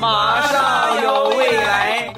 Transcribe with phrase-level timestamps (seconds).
[0.00, 2.12] 马上有未来。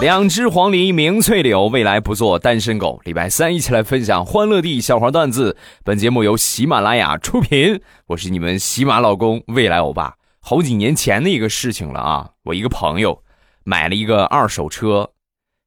[0.00, 3.00] 两只黄鹂鸣翠柳，未来不做单身狗。
[3.04, 5.56] 礼拜三一起来分享欢乐地笑话段子。
[5.84, 10.17] 本节目由喜马拉雅出品，我是你们喜马老公未来欧巴。
[10.48, 13.22] 好几年前的一个事情了啊，我一个朋友
[13.64, 15.10] 买了一个二手车，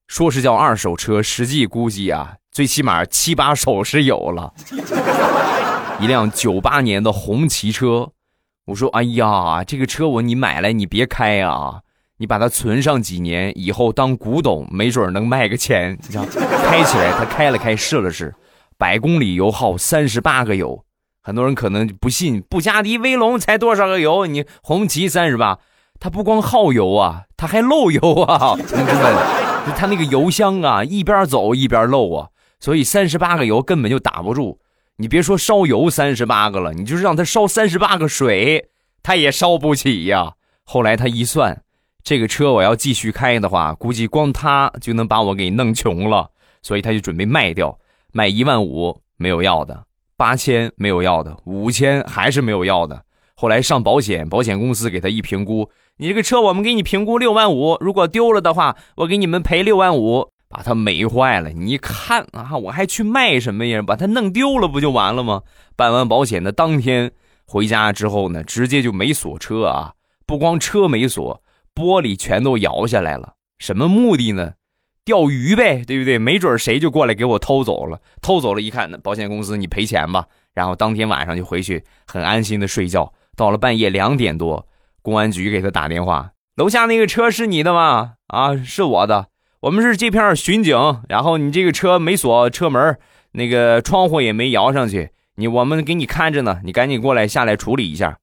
[0.08, 4.52] 说是叫二手车，实际估计啊，最起码七八手是有了。
[6.02, 8.09] 一辆九八年的红旗车，
[8.66, 11.81] 我说：“哎呀，这个车我你买来你别开啊。”
[12.17, 15.95] 你把它存上几年以后当古董，没准能卖个钱。
[16.09, 16.25] 你看，
[16.66, 18.34] 开起来，他开了开，试了试，
[18.80, 20.84] 百公里油耗三十八个油。
[21.21, 24.25] 很多人可能不信，布加迪威龙才多少个油？
[24.25, 25.59] 你红旗三十八，
[25.99, 34.59] 它不光耗油啊，它还漏油啊，同志们，它那个油箱啊，一边走一边漏啊，所以三十八个油根本就打不住。
[34.97, 38.69] 你别说烧油三十八个了，你就是让它烧三十八个水，
[39.03, 40.33] 它也烧不起呀。
[40.64, 41.64] 后来他一算。
[42.03, 46.31] 这个车我要继续开的话，估计光它就能把我给弄穷了，
[46.64, 47.77] 所以他就准备卖掉，
[48.11, 49.83] 卖一万五没有要的，
[50.22, 53.03] 八千没有要的，五千还是没有要的。
[53.33, 61.49] 后来上保险，保险公司给他一评估，你这个车我们给你评估六万五，如果丢了的话，我给你们赔六万五，把他美坏了。
[61.49, 63.81] 你看啊，我还去卖什么呀？
[63.81, 65.42] 把它弄丢了不就完了吗？
[65.75, 67.14] 办完保险的当天
[67.47, 69.94] 回家之后呢，直接就没锁车啊，
[70.27, 71.42] 不光车没锁。
[71.73, 74.53] 玻璃全都摇下来了，什么目的呢？
[75.03, 76.17] 钓鱼呗，对不对？
[76.17, 77.99] 没准谁就过来给我偷走了。
[78.21, 80.25] 偷走了，一看，那保险公司你赔钱吧。
[80.53, 83.13] 然后当天晚上就回去，很安心的睡觉。
[83.35, 84.67] 到了半夜两点多，
[85.02, 88.13] 公安局给他打电话：“楼下那个车是你的吗？
[88.27, 89.27] 啊，是我的。
[89.61, 91.02] 我们是这片巡警。
[91.09, 92.99] 然后你这个车没锁车门，
[93.31, 96.59] 那个窗户也没摇上去，你我们给你看着呢。
[96.64, 98.17] 你赶紧过来下来处理一下。”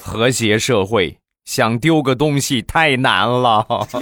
[0.00, 3.66] 和谐社会，想丢个东西太难了。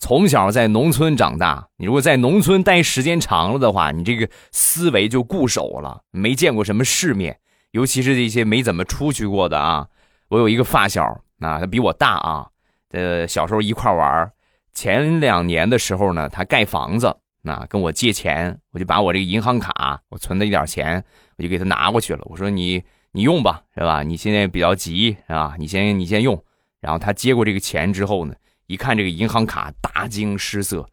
[0.00, 7.38] 从小在农村长大，你如果在农村待时间长了的话，你这个思维就固守了，没见过什么世面，
[7.72, 9.88] 尤其是这些没怎么出去过的啊。
[10.28, 11.02] 我有一个发小，
[11.40, 12.46] 啊，他比我大啊，
[12.92, 14.30] 呃，小时候一块玩
[14.72, 17.16] 前两年的时候呢，他盖房子。
[17.42, 21.04] 那跟我借钱，我就把我这个银行卡，我存的一点钱，
[21.36, 22.20] 我就给他拿过去了。
[22.24, 22.82] 我说你
[23.12, 24.02] 你用吧，是吧？
[24.02, 25.54] 你现在比较急，啊？
[25.58, 26.42] 你先你先用。
[26.80, 28.34] 然后他接过这个钱之后呢，
[28.66, 30.88] 一看这个银行卡，大惊失色。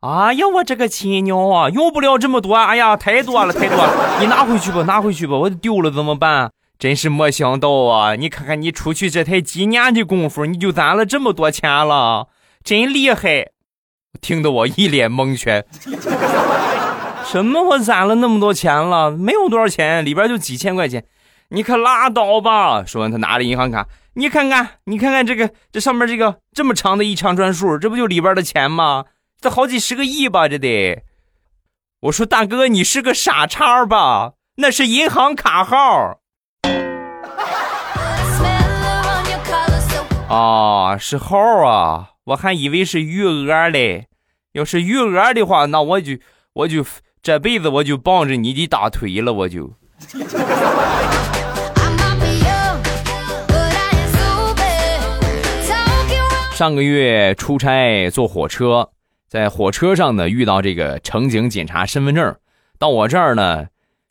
[0.00, 4.18] 哎呀，我这个亲娘啊，用不了这么多，哎呀，太多了，太多了。
[4.20, 6.50] 你拿回去吧，拿回去吧，我丢了怎么办？
[6.78, 8.16] 真是没想到啊！
[8.16, 12.28] 你看看你出去这才几年的功夫，你就攒了这么多钱了，
[12.62, 13.52] 真厉害。
[14.20, 15.64] 听得我一脸蒙圈，
[17.28, 17.60] 什么？
[17.60, 19.10] 我攒了那么多钱了？
[19.10, 21.04] 没有多少钱，里边就几千块钱。
[21.48, 22.84] 你可拉倒吧！
[22.84, 29.04] 说完，他拿着银行卡，你看看，你看看这个，这上面这个这么长的一长串数，这不就里边的钱吗？
[29.40, 30.48] 这好几十个亿吧？
[30.48, 31.02] 这得。
[32.00, 34.32] 我说大哥，你是个傻叉吧？
[34.56, 36.20] 那是银行卡号。
[40.28, 42.10] 啊，是号啊。
[42.24, 44.06] 我还以为是余额嘞，
[44.52, 46.14] 要是余额的话，那我就
[46.54, 46.84] 我就
[47.26, 49.68] 这辈子我就抱着你的大腿了，我就。
[56.52, 58.90] 上个月出差坐火车，
[59.26, 62.36] 在火车上呢遇到这个乘警检查身份证，
[62.78, 63.66] 到我这儿呢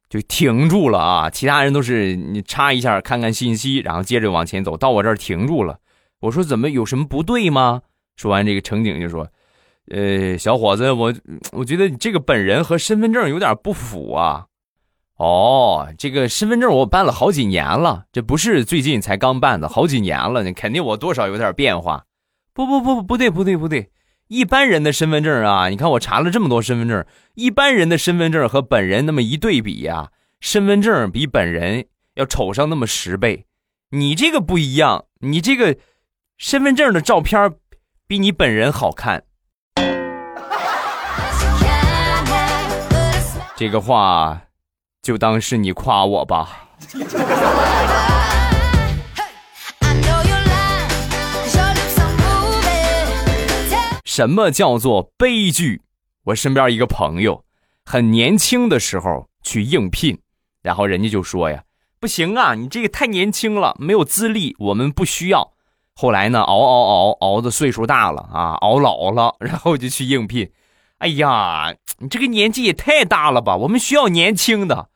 [0.09, 5.77] 就停住了啊，其他人都是你插一下看看信息，然后接着往前走，到我这儿停住了。
[6.19, 7.83] 我说怎么有什么不对吗？
[8.17, 9.29] 说完，这个乘警就说
[9.91, 11.13] ：“呃，小伙子，我
[11.51, 14.47] 我觉得你这个本人和身份证有点不符啊。
[15.17, 22.05] 哦，这个身份证我办了好几年了，这不是最近才刚办的，好几年了，肯定我多少有点变化。
[22.53, 23.91] 不不不不不对不对不对，
[24.27, 27.05] 一般人的身份证啊，你看我查了这么多身份证，
[27.35, 31.85] 一般人的身份证和本人那么一对比呀，身份证比本人
[32.15, 33.45] 要丑上那么十倍。
[33.91, 35.77] 你这个不一样，你这个
[36.37, 37.53] 身份证的照片。”
[38.07, 39.23] 比你本人好看，
[43.57, 44.41] 这个话
[45.01, 46.67] 就当是你夸我吧。
[54.03, 55.81] 什么叫做悲剧？
[56.25, 57.45] 我身边一个朋友，
[57.85, 60.19] 很年轻的时候去应聘，
[60.61, 61.63] 然后人家就说呀，
[62.01, 65.53] 不行啊，你这个太年轻了，没有资历，我们不需要。
[65.93, 70.51] 后来呢，熬熬熬熬的岁数大了啊，熬老了，然后就去应聘。
[71.05, 74.89] 哎呀，你这个年纪也太大了吧，我们需要年轻的。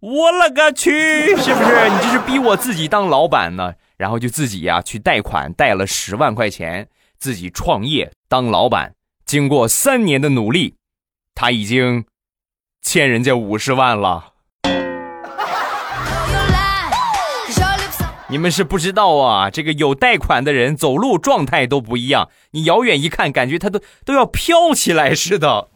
[0.00, 0.90] 我勒个去，
[1.38, 1.88] 是不是？
[1.88, 3.72] 你这是逼我自己当老板呢？
[3.96, 8.94] 然后就自己呀去贷款，贷了十万块钱，自己创业当老板。
[9.24, 10.74] 经过三年的努力，
[11.34, 12.04] 他已经
[12.82, 14.33] 欠人家五十万了。
[18.26, 25.68] 你们是不知道啊，这个有贷款的人走路状态都不一样，你遥远一看，感觉他都都要飘起来似的。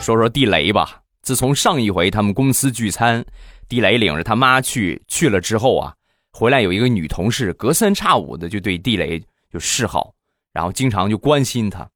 [0.00, 1.00] 说说地雷吧。
[1.22, 3.24] 自从上一回他们公司聚餐，
[3.68, 5.94] 地雷领着他妈去去了之后啊，
[6.32, 9.22] 回来有一个女同事隔三差五的就对地雷
[9.52, 10.12] 就示好，
[10.52, 11.88] 然后经常就关心他。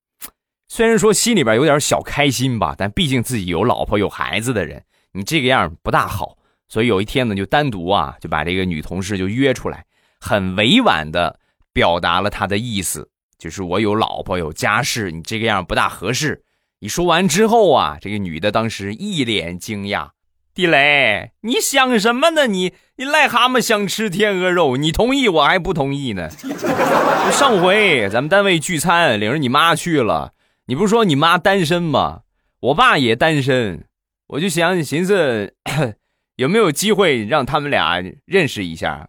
[0.69, 4.82] 虽然说心里边有点小开心吧，但毕竟自己有老婆有孩子的人，
[5.12, 6.37] 你这个样不大好。
[6.69, 9.87] 所以有一天呢，就单独啊就把这个女同事就约出来，
[10.20, 11.41] 很委婉的
[11.73, 16.43] 表达了他的意思，就是我有老婆有家室，你这个样不大合适。
[16.81, 20.11] 一说完之后啊，这个女的当时一脸惊讶
[20.55, 22.47] ：“地雷，你想什么呢？
[22.47, 26.29] 你你癞蛤蟆想吃天鹅肉，你同意我还不同意呢？
[27.32, 30.35] 上回咱们单位聚餐，领着你妈去了，
[30.70, 32.25] 你不是说你妈单身吗？
[32.61, 33.87] 我爸也单身，
[34.26, 35.55] 我就想寻思，
[36.37, 39.09] 有没有机会让他们俩认识一下。”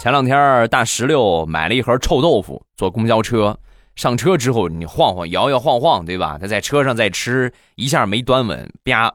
[0.00, 3.58] 前两天大石榴买了一盒臭豆腐，坐公交车
[3.96, 6.38] 上车之后，你晃晃摇摇晃晃，对吧？
[6.40, 9.12] 他在车上在吃，一下没端稳，啪，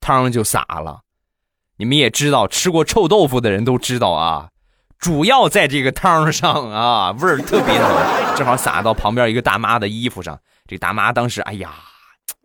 [0.00, 1.02] 汤就洒了。
[1.78, 4.48] 你们也知道，吃过臭豆腐的人都知道啊，
[4.98, 7.90] 主要在这个汤上啊，味儿特别浓，
[8.34, 10.38] 正好洒到旁边一个大妈的衣服上。
[10.66, 11.74] 这大妈当时，哎呀，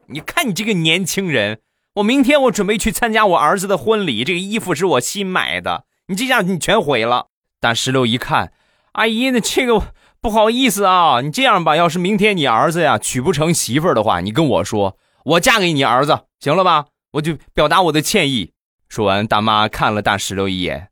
[0.07, 1.59] 你看你这个年轻人，
[1.95, 7.27] 我明天我准备去参加我儿子的婚礼，这个衣服是我新买的，你这下你全毁了。
[7.59, 8.51] 大石榴一看，
[8.91, 16.87] 阿姨，那这个不好意思啊，你这样吧，要是明天你儿子呀娶不成媳妇儿的话，你跟我说，我嫁给你儿子，行了吧？
[17.13, 18.51] 我就表达我的歉意。
[18.91, 20.89] 说完，大妈看了大石榴一眼，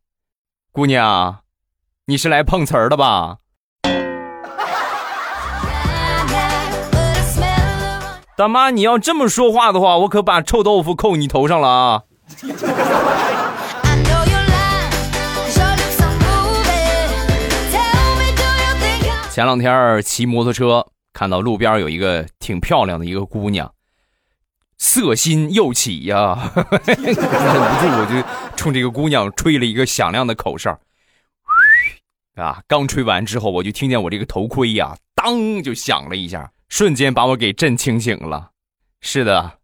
[0.72, 1.40] 姑娘，
[2.06, 3.40] 你是来碰瓷儿的吧？
[8.38, 12.04] 大妈，你要这么说话的话，我可把臭豆腐扣你头上了啊！
[19.30, 23.70] 前两天骑摩托车，看到路边有一个挺漂亮的一个姑娘，
[24.80, 30.80] 色心又起呀，忍不住我就冲这个姑娘吹了一个响亮的口哨，
[32.36, 38.52] 啊，刚吹完之后，我就听见我这个头盔呀，当就响了一下，瞬间把我给震清醒了。
[39.02, 39.60] 是的，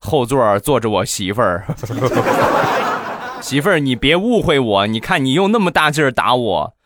[0.00, 1.66] 后座坐着我媳妇儿，
[3.42, 6.76] 媳妇儿你别误会我，你看你用那么大劲儿打我。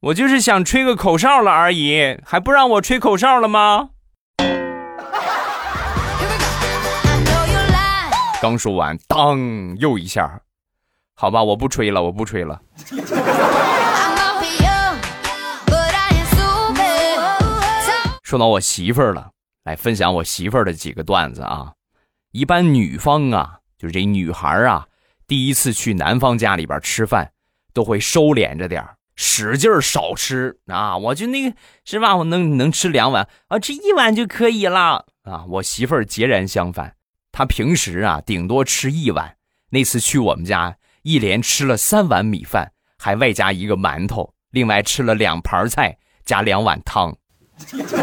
[0.00, 3.90] 我就是想吹个口哨了而已，还不让我吹口哨了吗？
[8.42, 9.38] 刚说完，当
[9.78, 10.40] 又一下，
[11.14, 12.60] 好吧，我不吹了，我不吹了。
[18.22, 19.30] 说到我媳妇儿了，
[19.64, 21.72] 来分享我媳妇儿的几个段子啊。
[22.32, 24.86] 一般女方啊，就是这女孩啊，
[25.26, 27.32] 第一次去男方家里边吃饭，
[27.72, 28.96] 都会收敛着点儿。
[29.14, 30.98] 使劲少吃啊！
[30.98, 32.16] 我就那个是吧？
[32.16, 35.46] 我能能吃两碗啊，吃一碗就可以了啊！
[35.48, 36.95] 我媳妇儿截然相反，
[37.36, 39.36] 她平时啊顶多吃一碗。
[39.68, 47.14] 那次去我们家，一连吃了三碗米饭，还外加一个馒头，另外吃了两盘菜加两碗汤。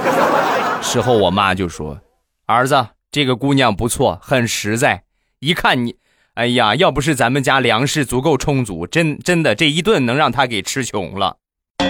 [0.83, 1.99] 事后我妈就说
[2.45, 5.05] ：“儿子，这个姑娘不错，很实在，
[5.39, 5.95] 一看你。”
[6.35, 11.37] 哎呀，要不是咱们家粮食足够充足，真真的这一顿能让他给吃穷了。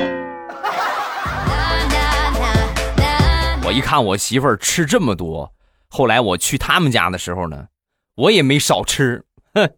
[3.66, 5.54] 我一看我媳妇儿吃这么多，
[5.96, 7.68] 后来我去他们家的时候呢，
[8.16, 9.26] 我也没少吃。
[9.54, 9.70] 哼，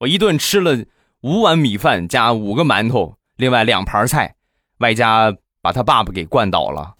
[0.00, 0.84] 我一顿吃了
[1.22, 4.34] 五碗米饭加五个馒头，另外两盘菜，
[4.80, 6.94] 外加把他爸爸给灌倒了。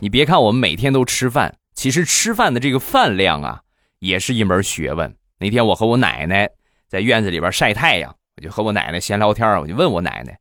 [0.00, 3.60] 你别看我们每天都吃饭，其实吃饭的这个饭量啊，
[3.98, 5.14] 也是一门学问。
[5.38, 6.48] 那天我和我奶奶
[6.88, 10.40] 在院子里边晒太阳，我就和我奶奶闲聊天，我就问我奶奶：“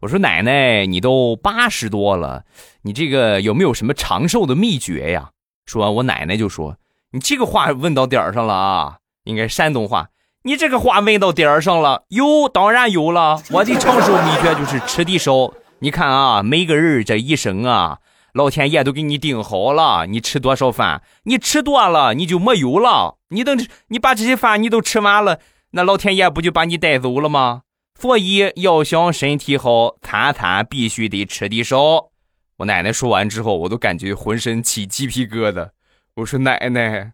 [0.00, 2.44] 我说奶奶，你都八十多了，
[2.82, 5.30] 你这个有没有什么长寿的秘诀呀？
[5.66, 6.76] 说完，我奶奶就说
[7.10, 10.10] ：“你这个话问到点儿上了啊，应该山东话。
[10.44, 13.42] 你这个话问到点儿上了，有当然有了。
[13.50, 15.52] 我的长寿秘诀就是吃的少。
[15.80, 17.98] 你看啊，每个人这一生啊，
[18.32, 23.16] 老天爷都给你定好了，你吃多少饭，你吃多了你就没有了。
[23.30, 25.40] 你等你把这些饭你都吃完了，
[25.72, 27.62] 那老天爷不就把你带走了吗？”
[27.98, 32.10] 所以要想身体好，餐餐必须得吃的少。
[32.58, 35.70] 我奶奶说完之后，我都感觉浑身起鸡皮疙瘩。
[36.16, 37.12] 我说：“奶奶，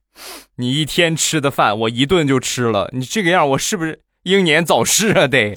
[0.56, 2.90] 你一天吃的饭，我一顿就吃了。
[2.92, 5.26] 你这个样，我是不是英年早逝啊？
[5.26, 5.56] 得。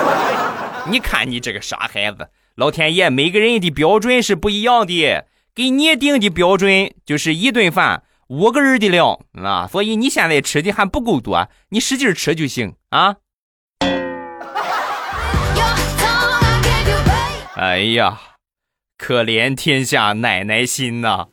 [0.90, 9.66] 你看你这个傻孩子，老天爷每个人的标准是不一样的，给你定的标准就是一顿饭五个人的量啊。
[9.66, 13.16] 所以你现在吃的还不够多，你使劲吃就行啊。”
[17.56, 18.20] 哎呀，
[18.98, 21.28] 可怜天下奶奶心呐！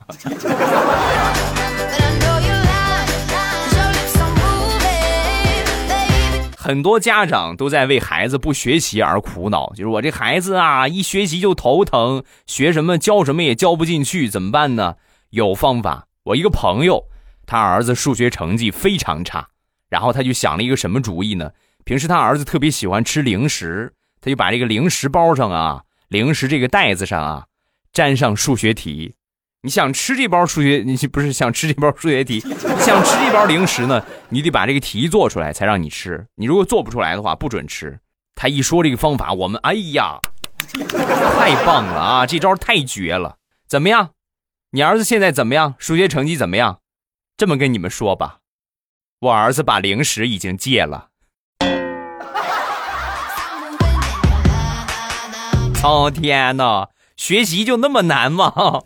[6.58, 14.96] 很多家长都在为孩子不学习而苦恼，就是我这孩子啊，一学习就头疼，学什么教什么也教不进去，怎么办呢？
[15.32, 16.08] 有方法。
[16.24, 17.04] 我一个朋友，
[17.46, 19.50] 他儿子数学成绩非常差，
[19.90, 21.52] 然后他就想了一个什么主意呢？
[21.84, 25.82] 平时他儿子特别喜欢吃零食，他就把这个零食包上啊。
[26.14, 27.48] 零食这个袋子上啊，
[27.94, 29.16] 粘上数学题。
[29.64, 32.40] 你想吃这包数学，你不是想吃这包数学题？
[32.40, 34.06] 想吃这包零食呢？
[34.30, 36.28] 你得把这个题做出来才让你吃。
[36.36, 38.00] 你如果做不出来的话，不准吃。
[38.36, 40.20] 他一说这个方法，我们哎呀，
[40.78, 42.26] 太棒了啊！
[42.28, 43.38] 这招太绝了。
[43.68, 44.12] 怎么样？
[44.70, 45.74] 你儿子现在怎么样？
[45.80, 46.82] 数学成绩怎么样？
[47.36, 48.38] 这么跟你们说吧，
[49.22, 51.10] 我儿子把零食已经戒了。
[55.84, 56.88] 哦天哪，
[57.18, 58.82] 学习就那么难吗？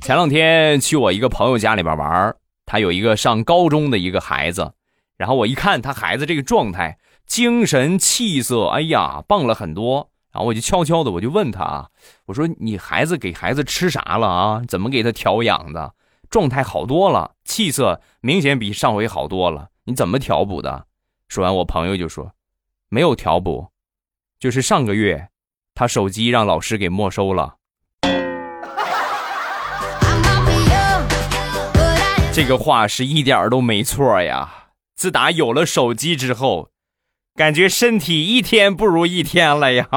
[0.00, 4.72] 前两天去我一个朋友家里边玩，他有一个上高中的一个孩子，
[5.18, 10.08] 然后我一看他孩子这个状态，精神气色，哎呀，棒了很多。
[10.32, 11.88] 然后我就悄悄的我就问他啊，
[12.24, 14.62] 我说你孩子给孩子吃啥了啊？
[14.66, 15.92] 怎么给他调养的？
[16.30, 19.68] 状态好多了，气色明显比上回好多了。
[19.84, 20.86] 你怎么调补的？
[21.28, 22.32] 说完，我朋友就说
[22.88, 23.68] ：“没有调补，
[24.38, 25.28] 就是上个月，
[25.74, 27.56] 他手机让老师给没收了。”
[32.32, 34.68] 这个话是一点都没错呀！
[34.94, 36.70] 自打有了手机之后，
[37.34, 39.88] 感觉身体一天不如一天了呀！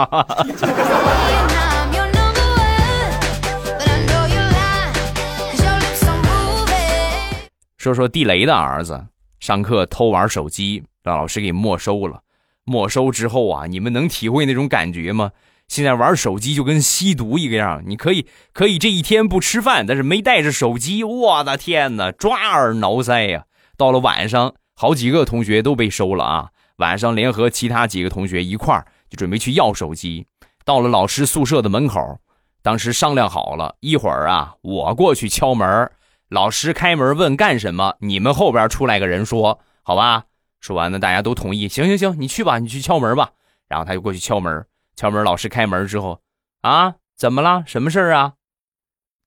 [7.81, 9.07] 说说地雷的儿子
[9.39, 12.21] 上课偷玩手机，让老师给没收了。
[12.63, 15.31] 没收之后啊，你们能体会那种感觉吗？
[15.67, 17.81] 现在玩手机就跟吸毒一个样。
[17.87, 23.45] 你可以可以这一天不吃饭，但是没带着手机，我的天哪，抓耳挠腮呀！
[23.75, 26.49] 到了晚上，好几个同学都被收了啊。
[26.75, 30.27] 晚上联合其他几个同学一块儿就准备去要手机。
[30.63, 32.19] 到了老师宿舍的门口，
[32.61, 35.91] 当时商量好了一会儿啊，我过去敲门。
[36.31, 37.97] 老师开门问干什么？
[37.99, 40.23] 你们后边出来个人说，好吧。
[40.61, 41.67] 说完呢，大家都同意。
[41.67, 43.31] 行行行，你去吧，你去敲门吧。
[43.67, 45.25] 然后他就过去敲门，敲门。
[45.25, 46.21] 老师开门之后，
[46.61, 47.63] 啊，怎么了？
[47.67, 48.35] 什么事儿啊？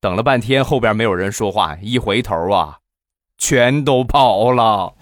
[0.00, 1.76] 等了半天，后边没有人说话。
[1.82, 2.78] 一回头啊，
[3.36, 4.94] 全都跑了。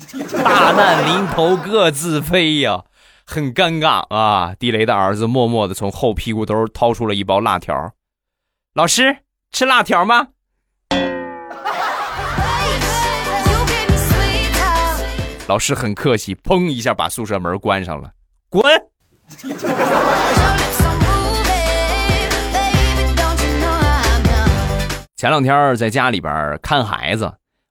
[0.43, 2.83] 大难临头各自飞呀，
[3.25, 4.57] 很尴尬啊。
[4.59, 7.95] 地雷的儿子默默的从后屁股兜掏出了一包辣条。
[8.75, 9.19] 老师
[9.53, 10.31] 吃辣条吗？
[15.53, 18.11] 老师很客气，砰一下把宿舍门关上了。
[18.49, 18.65] 滚！
[25.15, 27.31] 前两天在家里边看孩子，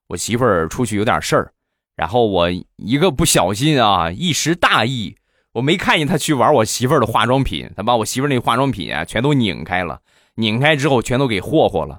[0.10, 1.52] 我媳妇儿出去有点事儿，
[1.96, 5.16] 然后我一个不小心啊，一时大意，
[5.54, 10.02] 我没看见她去玩我媳妇儿的化妆品，她把我媳妇儿那化妆品啊全都拧开了，
[10.36, 11.98] 拧开之后全都给霍霍了。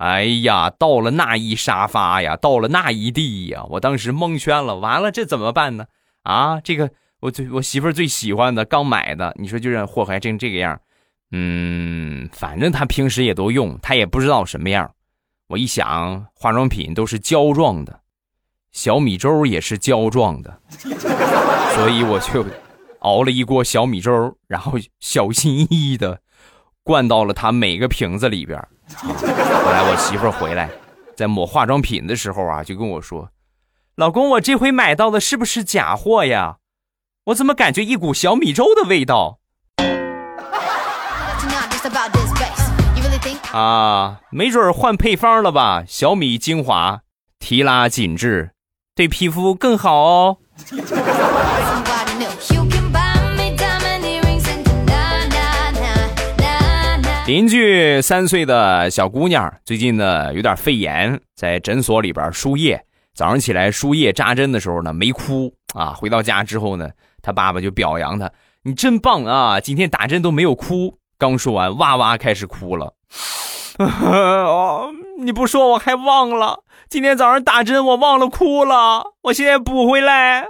[0.00, 4.76] 哎呀，到了那一沙发呀，到了那一地呀，我当时蒙圈了。
[4.76, 5.84] 完了，这怎么办呢？
[6.22, 6.90] 啊，这个
[7.20, 10.80] 我最我媳妇儿最喜欢的，刚买的，你说就让祸害成这个样，
[11.32, 14.90] 嗯，反正她平时也都用，她也不知道什么样。
[15.48, 18.00] 我一想，化妆品都是胶状的，
[18.72, 20.60] 小米粥也是胶状的，
[21.76, 22.46] 所以我就
[23.00, 26.22] 熬了一锅小米粥，然后小心翼翼的
[26.82, 28.58] 灌到了他每个瓶子里边。
[28.96, 30.68] 后来我媳妇回来，
[31.16, 33.30] 在抹化妆品的时候啊，就跟我说
[33.96, 36.56] ：“老公，我这回买到的是不是假货呀？
[37.26, 39.38] 我怎么感觉一股小米粥的味道？
[43.52, 45.84] 啊，没准换配方了吧？
[45.86, 47.00] 小米精华，
[47.38, 48.52] 提拉紧致，
[48.94, 50.38] 对皮肤更好哦。
[57.30, 62.84] 邻居三岁的小姑娘最近呢有点肺炎，在诊所里边输液。
[63.14, 65.92] 早上起来输液扎针的时候呢没哭啊。
[65.92, 66.90] 回到家之后呢，
[67.22, 68.28] 他爸爸就表扬他
[68.64, 72.94] ：“你真棒啊，今天打针都没有哭。”刚说完，哇哇开始哭了。
[75.22, 80.48] 你不说我还忘了，今天早上打针我忘了哭了，我现在补回来。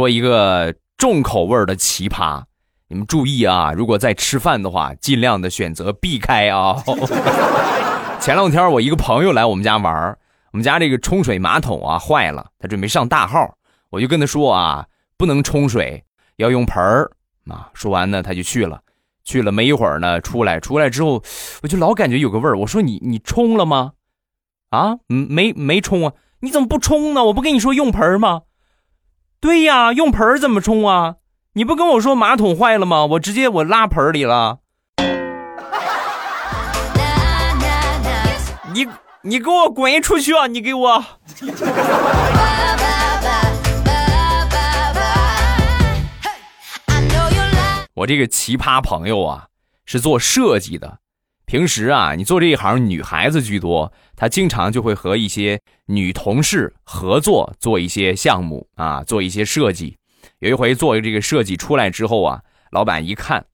[0.00, 2.42] 说一个重口味的奇葩，
[2.88, 3.70] 你们注意啊！
[3.70, 6.82] 如果在吃饭的话，尽量的选择避开啊。
[8.18, 10.16] 前两天我一个朋友来我们家玩，
[10.52, 13.54] 我们家这个冲水马桶啊坏了，他准备上大号，
[13.90, 14.86] 我就跟他说啊，
[15.18, 16.02] 不能冲水，
[16.36, 17.10] 要用盆儿
[17.50, 17.68] 啊。
[17.74, 18.80] 说完呢，他就去了，
[19.22, 21.22] 去了没一会儿呢，出来，出来之后，
[21.62, 22.58] 我就老感觉有个味儿。
[22.58, 23.92] 我说你你冲了吗？
[24.70, 26.14] 啊，没没冲啊？
[26.40, 27.22] 你怎么不冲呢？
[27.24, 28.40] 我不跟你说用盆吗？
[29.40, 31.16] 对呀，用盆儿怎么冲啊？
[31.54, 33.06] 你不跟我说马桶坏了吗？
[33.06, 34.58] 我直接我拉盆儿里了。
[38.72, 38.86] 你
[39.22, 40.46] 你给我滚出去啊！
[40.46, 41.04] 你给我。
[47.94, 49.46] 我这个奇葩朋友啊，
[49.84, 50.98] 是做设计的。
[51.50, 59.96] 平时啊，你做这一行，女孩子居多，她经常就会和一些女同事合作做一些项目啊，做一些设计。
[60.38, 62.40] 有一回做这个设计出来之后啊，
[62.70, 63.46] 老板一看，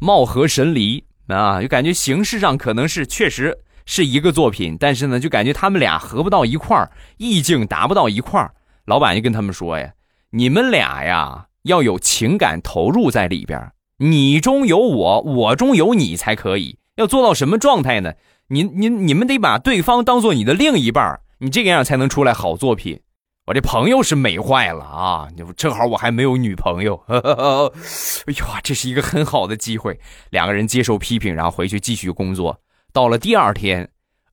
[0.00, 3.56] 貌合神离啊，就感觉形式上可能是确实
[3.86, 8.52] 是一个作品，但是呢，就感觉他们俩合不到一块儿，意境达不到一块儿。
[8.86, 9.92] 老板就跟他们说呀
[10.34, 18.12] ：“你们俩呀，要有情感投入在里边，你中有我，我中有你才可以。”要做到什么状态呢？
[18.48, 23.00] 你、你、你们得把对方当做你的另一半你这个样才能出来好作品。
[23.46, 25.28] 我这朋友是美坏了啊！
[25.56, 29.98] 正好我还没有女朋友， 哎呀，这是一个很好的机会。
[30.28, 32.60] 两个人接受批评，然后回去继续工作。
[32.92, 33.90] 到了第二天，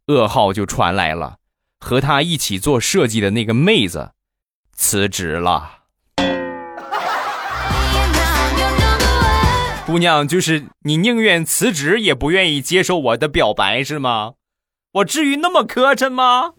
[0.08, 1.38] 噩耗就传来了，
[1.80, 4.12] 和他一起做设计的那个妹子
[4.74, 5.77] 辞职了。
[9.88, 14.34] 姑娘，就是你宁愿辞职也不愿意接受我的表白是吗？
[14.92, 16.52] 我至于那么磕碜吗？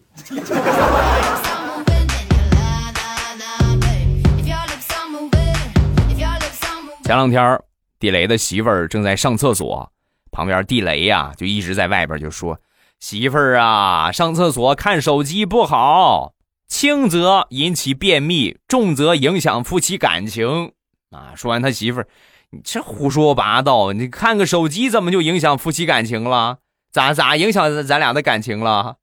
[7.03, 7.61] 前两天，
[7.99, 9.91] 地雷的媳妇儿正在上厕所，
[10.31, 12.59] 旁边地雷呀就一直在外边就说
[12.99, 16.33] ：“媳妇儿啊，上厕所看手机不好，
[16.67, 20.71] 轻则引起便秘，重则影响夫妻感情。”
[21.13, 22.07] 啊，说完他媳妇儿。
[22.51, 23.93] 你这胡说八道！
[23.93, 26.57] 你看个手机怎么就影响夫妻感情了？
[26.91, 28.95] 咋咋影响咱俩的感情了？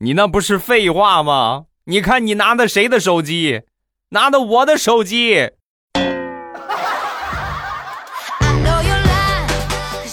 [0.00, 1.64] 你那不是废话吗？
[1.84, 3.62] 你看你拿的谁的手机？
[4.10, 5.52] 拿的我的手机。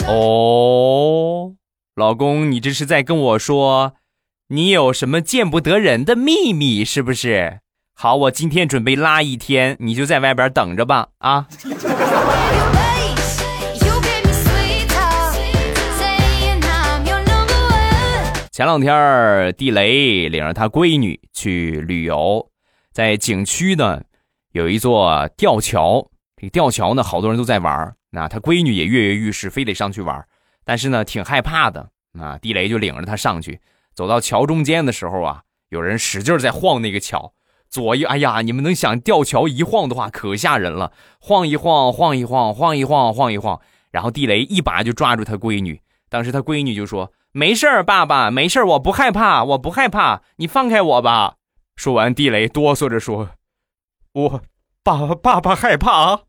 [0.07, 1.55] 哦，
[1.95, 3.95] 老公，你这是在跟我说，
[4.47, 7.59] 你有什么见不得人的秘密是不是？
[8.03, 11.47] 好，我今天准备拉一天，你就在外边等着吧，啊。
[18.51, 22.45] 前两天，地雷领着他闺女去旅游，
[22.91, 24.01] 在景区呢，
[24.51, 26.05] 有一座吊桥。
[26.35, 30.21] 这个吊桥呢，好多人都在玩那他闺女也跃跃欲试，非得上去玩
[30.65, 31.87] 但是呢，挺害怕的。
[32.19, 33.61] 啊，地雷就领着他上去，
[33.95, 37.31] 走到桥中间的时候啊，有人使劲在晃那个桥，
[37.73, 43.59] 左一，哎呀，你们能想吊桥一晃的话，可吓人了，晃一晃，晃一晃，晃一晃，晃一晃，
[43.89, 45.81] 然后地雷一把就抓住他闺女。
[46.07, 47.11] 当时他闺女就说。
[47.35, 51.37] 没事儿，爸爸，没事儿，我不害怕，我不害怕，你放开我吧。
[51.75, 53.29] 说完，地雷哆嗦着说
[54.13, 54.41] ：“我
[54.83, 56.19] 爸爸爸害怕啊。”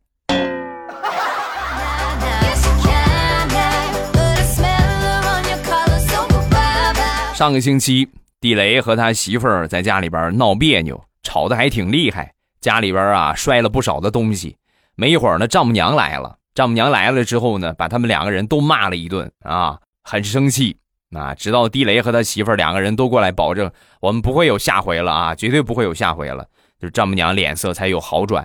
[7.35, 8.09] 上个星期，
[8.41, 14.57] 地雷和他媳妇儿在家里边闹别扭，吵得还挺厉害，家里边啊摔了不少的东西。
[14.95, 20.77] 没一会儿呢，丈母娘来了，丈母娘来了之后呢，把他们两个人都骂了一顿啊，很生气。
[21.15, 21.33] 啊！
[21.33, 26.45] 直到地雷和他媳妇儿两个人都过来保证，我们不会有下回了啊，绝对不会有下回了。
[26.81, 28.45] 就丈母娘脸色才有好转。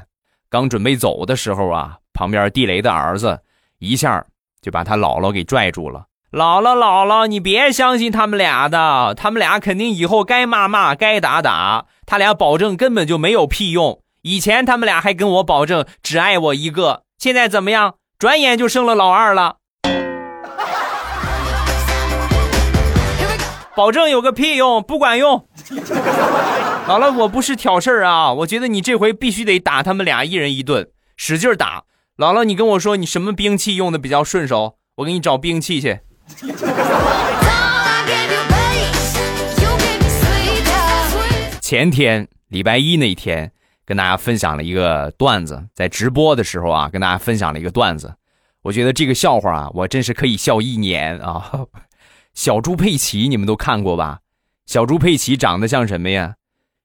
[0.51, 3.39] 刚准备走的时候啊，旁边地雷的儿子
[3.79, 4.23] 一下
[4.61, 6.05] 就把他姥姥给拽住了。
[6.31, 14.01] 姥姥，姥姥，你别相信他们俩的，他们俩肯定以后该骂骂，该打打，他俩保证根本就没有屁用。
[14.23, 17.97] 以前他们俩还跟我保证只爱我一个，现在怎么样？
[18.17, 19.57] 转眼就生了老二了。
[23.75, 25.45] 保证有个屁用，不管用。
[26.87, 31.83] 姥姥，我不是挑事儿啊，我觉得你这回必须得打他们俩一人一顿，使劲打。
[32.17, 35.99] 姥姥，你跟我说你什么兵器用的比较顺手，我给你找兵器去。
[41.69, 43.51] 前天礼拜一那一天，
[43.85, 48.15] 跟大家分享了一个段子，在直播的时候啊，跟大家分享了一个段子。
[48.63, 51.67] 我觉得这个笑话啊，我真是可以笑一年啊。
[52.33, 54.21] 小猪佩奇你们都看过吧？
[54.65, 56.37] 小猪佩奇长得像什么呀？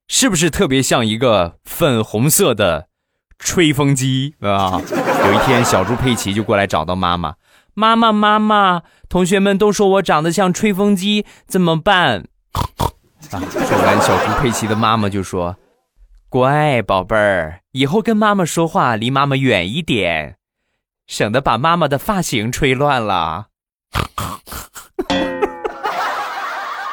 [0.07, 2.89] 是不是特别像一个粉红色的
[3.39, 4.83] 吹风机啊？
[5.25, 7.37] 有一天，小猪佩奇就过来找到妈妈。
[7.73, 12.27] 妈妈，妈妈，同学们都说我长得像吹风机，怎么办？
[13.31, 13.41] 啊！
[13.51, 15.57] 说完，小猪佩奇的妈妈就说
[16.29, 20.37] ：“乖宝贝儿，以后跟妈妈说话离妈妈远一点，
[21.07, 23.47] 省得把妈妈的发型吹乱了。”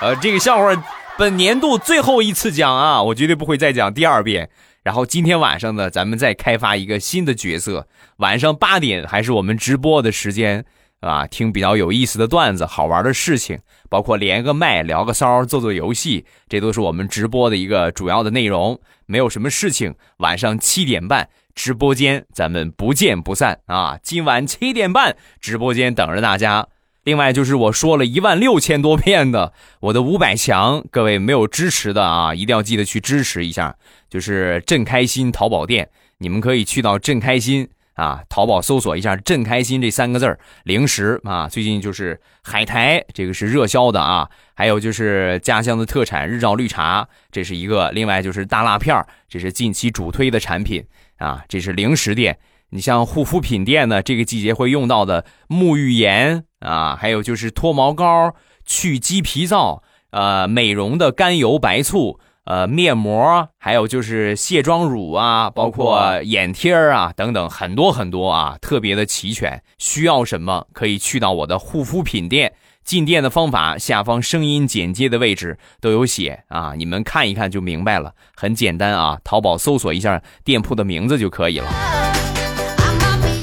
[0.01, 0.83] 呃，这个笑话
[1.17, 4.49] 本年度最后一次讲啊，我绝对不会再讲第二遍。
[4.83, 7.87] 然后今天晚上呢，咱们再开发一个新的角色。
[8.17, 10.65] 晚上八点还是我们直播的时间
[11.01, 13.59] 啊，听比较有意思的段子、好玩的事情，
[13.89, 18.79] 包括连个麦、聊个骚、做做游戏，这都是我们直播的一个主要的内容。
[19.07, 23.99] 没有什么事情，晚上七点半直播间咱们不见不散啊！
[24.01, 26.67] 今晚七点半直播间等着大家。
[27.03, 33.75] 另外就是我说了一万六千多遍的我的五百强，各位没有支持的啊，一定要记得去支持一下。
[34.07, 37.67] 就是朕开心淘宝店，你们可以去到朕开心
[38.01, 50.83] 啊，淘宝搜索一下“朕开心”这三个字儿，零食啊，最近就是海苔，这个是热销的啊，还有就是家乡的特产日照绿茶，这是一个，另外就是大辣片这是近期主推的产品
[51.19, 52.39] 啊，这是零食店。
[52.71, 58.33] 你像护肤品店呢，这个季节会用到的沐浴盐啊，还有就是脱毛膏、
[58.65, 69.61] 去鸡皮皂，呃，美容的甘油白醋，呃，面膜，还有就是卸妆乳啊，包括眼贴啊等等，很多很多啊，特别的齐全。
[69.77, 72.51] 需要什么可以去到我的护肤品店，
[72.83, 81.69] 进店的方法下方声音简介的位置都有写啊，你们看一看就明白了，很简单啊，淘宝搜索一下店铺的名字就可以了。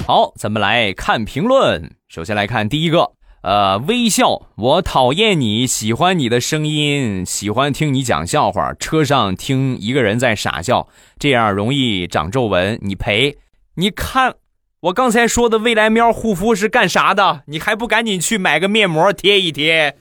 [0.07, 1.95] 好，咱们来看评论。
[2.09, 10.89] 首先来看第一个，呃，微笑，我讨厌你，喜欢你的声音，喜欢听你讲笑话，车上听一个人在傻笑，
[11.21, 13.39] 这样容易长皱纹，你赔。
[13.77, 14.35] 你看，
[14.81, 17.43] 我刚才说的未来喵护肤是干啥的？
[17.47, 19.97] 你还不赶紧去买个面膜贴一贴？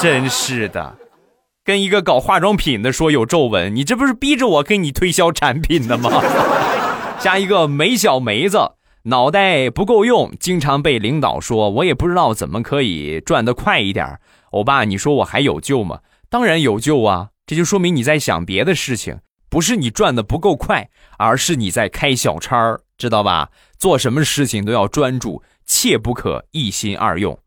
[0.00, 0.96] 真是的，
[1.64, 6.22] 跟一个搞化妆品的说有皱纹，你这不是逼着我给你推销产品的吗？
[7.18, 8.58] 加一个梅小梅子，
[9.08, 14.18] 脑袋不够用，经常被领导说，我也不知道怎么可以转得快一点。
[14.50, 16.00] 欧巴，你说我还有救吗？
[16.28, 17.28] 当然有救啊！
[17.46, 23.50] 这就说明你在想别的事情，不是你转的不够快，而是你在开小差儿，知道吧？
[23.78, 27.38] 做什么事情都要专注，切不可一心二用。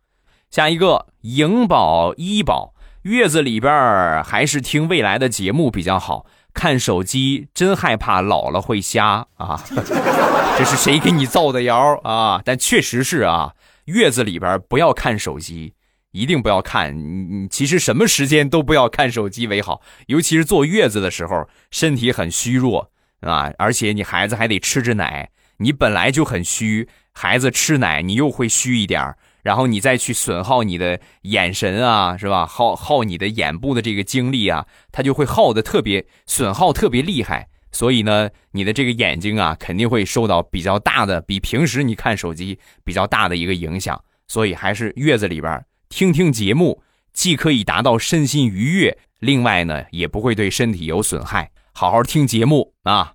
[0.49, 6.25] 下一个，营宝医保，月子里边还是听未来的节目比较好。
[6.59, 9.63] 看手机真害怕老了会瞎啊！
[10.59, 12.41] 这是谁给你造的谣啊？
[12.43, 13.53] 但确实是啊，
[13.85, 15.73] 月子里边不要看手机，
[16.11, 16.93] 一定不要看。
[16.99, 22.91] 你其实什么时间都不要看手机为好，尤其是坐月子的时候，身体很虚弱
[23.21, 32.45] 啊，而且你孩子还得吃着奶，你本来就很虚，孩子吃奶你又会虚一点然后你再去损耗你的眼神啊，是吧？
[32.45, 37.47] 耗耗你的眼部的这个精力啊，它就会耗的特别损耗特别厉害。
[37.71, 44.01] 所以呢，你的这个眼睛啊，肯定会受到比较大的，比平时你看手机比较大的一个影响。
[44.27, 46.81] 所以还是月子里边听听节目，
[47.13, 51.51] 既可以达到身心愉悦，另外呢，也不会对身体有损害。
[51.73, 53.13] 好好听节目啊！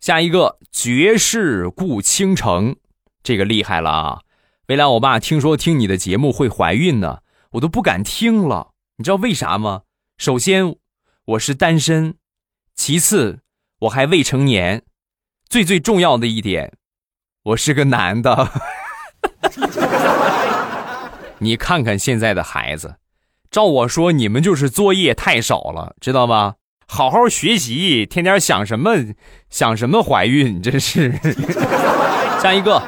[0.00, 2.76] 下一个绝世顾倾城，
[3.22, 4.20] 这个厉害了啊！
[4.68, 7.18] 未来，我爸听说听你的节目会怀孕呢，
[7.50, 8.70] 我都不敢听了。
[8.96, 9.82] 你知道为啥吗？
[10.16, 10.76] 首先，
[11.26, 12.14] 我是单身；
[12.74, 13.40] 其次，
[13.80, 14.80] 我还未成年；
[15.50, 16.72] 最最重要的一点，
[17.42, 18.50] 我是个男的。
[21.40, 22.96] 你看看现在的孩子，
[23.50, 26.54] 照我说，你们就是作业太少了，知道吗？
[26.86, 28.92] 好好学习，天天想什么
[29.50, 31.12] 想什么怀孕，真是。
[32.40, 32.82] 下一个。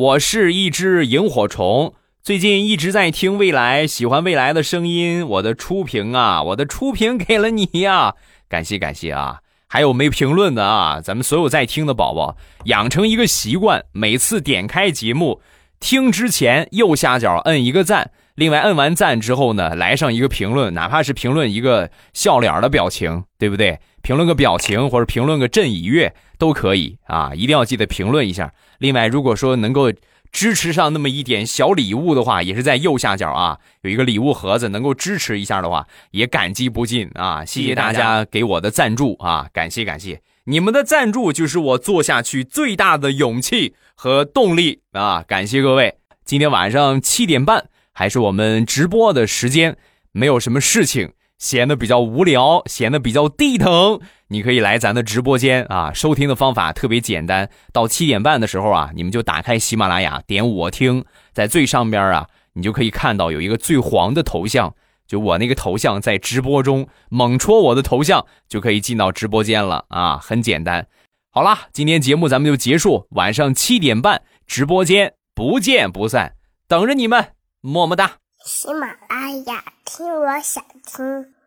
[0.00, 5.28] 我是一只萤火虫，最近一直在听未来，喜欢未来的声音。
[5.28, 8.14] 我的初评啊，我的初评给了你呀，
[8.48, 9.40] 感谢感谢啊！
[9.68, 11.02] 还有没评论的啊？
[11.02, 15.42] 咱们所有在听的宝宝，养成一个习惯，每次点开节目
[15.80, 18.10] 听之前，右下角摁一个赞。
[18.36, 23.78] 另外，摁完赞之后呢，来上一个评论，哪怕是评论一个笑脸的表情，对不对？
[24.00, 28.50] 评论个表情或者评论个朕已阅都可以啊，一定要记得评论一下。
[28.80, 29.92] 另外，如果说能够
[30.32, 37.44] 支持上那么一点小礼物的话，也是在右下角啊，有一个礼物盒子，能够支持一下的话，也感激不尽啊！
[37.44, 45.22] 谢谢大家给我的赞助啊，感谢感谢，你们的赞助就是我做下去最大的勇气和动力啊！
[45.28, 47.66] 感谢各位，今天晚上七点半。
[47.92, 49.76] 还是我们直播的时间，
[50.12, 55.92] 没有什么事情，闲的比较无聊，闲的比较地疼，你可以来咱的直播间啊。
[55.92, 64.74] 收听的方法特别简单，到七点半的时候啊，你们就打开喜马拉雅，点我听，在最上边啊，你就可以看到有一个最黄的头像，
[65.06, 70.86] 就我那个头像，在直播中猛戳我的头像，就可以进到直播间了啊，很简单。
[71.30, 76.34] 好啦，今天节目咱们就结束，晚上七点半直播间不见不散，
[76.66, 77.32] 等着你们。
[77.62, 78.16] 么么哒！
[78.46, 81.39] 喜马拉雅，听我想听。